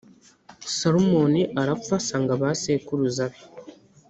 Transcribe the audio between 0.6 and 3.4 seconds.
Salomoni arapfa asanga abasekuru be,